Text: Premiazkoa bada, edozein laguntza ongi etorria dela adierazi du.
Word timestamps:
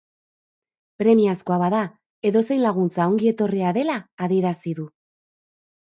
Premiazkoa 1.01 1.57
bada, 1.65 1.81
edozein 2.31 2.63
laguntza 2.63 3.07
ongi 3.11 3.33
etorria 3.33 3.75
dela 3.79 3.99
adierazi 4.29 4.75
du. 4.81 4.91